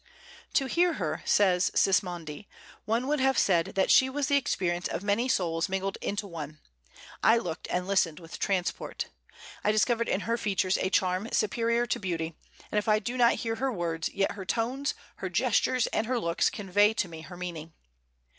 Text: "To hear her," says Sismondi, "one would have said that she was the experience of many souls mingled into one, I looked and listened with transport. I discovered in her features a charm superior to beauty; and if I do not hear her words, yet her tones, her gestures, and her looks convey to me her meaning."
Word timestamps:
"To 0.53 0.65
hear 0.65 0.93
her," 0.93 1.21
says 1.25 1.69
Sismondi, 1.75 2.47
"one 2.85 3.05
would 3.07 3.19
have 3.19 3.37
said 3.37 3.67
that 3.75 3.91
she 3.91 4.09
was 4.09 4.25
the 4.25 4.35
experience 4.35 4.87
of 4.87 5.03
many 5.03 5.27
souls 5.29 5.69
mingled 5.69 5.99
into 6.01 6.25
one, 6.25 6.59
I 7.21 7.37
looked 7.37 7.67
and 7.69 7.85
listened 7.85 8.19
with 8.19 8.39
transport. 8.39 9.09
I 9.63 9.71
discovered 9.71 10.09
in 10.09 10.21
her 10.21 10.39
features 10.39 10.79
a 10.79 10.89
charm 10.89 11.29
superior 11.31 11.85
to 11.85 11.99
beauty; 11.99 12.33
and 12.71 12.79
if 12.79 12.87
I 12.87 12.97
do 12.97 13.15
not 13.15 13.35
hear 13.35 13.57
her 13.57 13.71
words, 13.71 14.09
yet 14.09 14.31
her 14.31 14.43
tones, 14.43 14.95
her 15.17 15.29
gestures, 15.29 15.85
and 15.93 16.07
her 16.07 16.19
looks 16.19 16.49
convey 16.49 16.95
to 16.95 17.07
me 17.07 17.21
her 17.21 17.37
meaning." 17.37 17.73